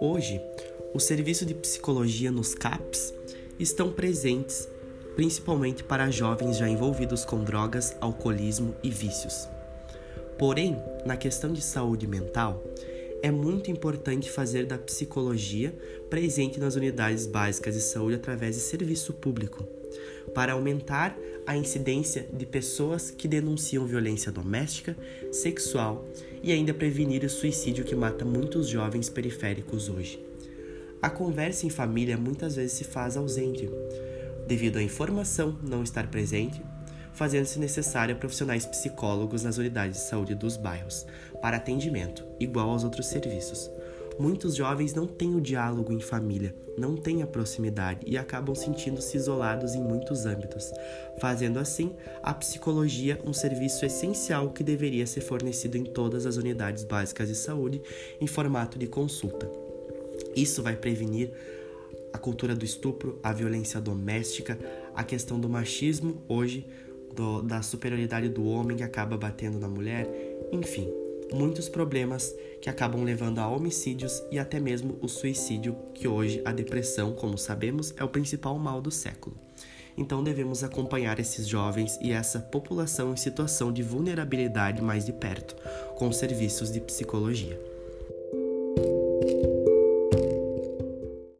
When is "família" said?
31.70-32.16, 46.00-46.54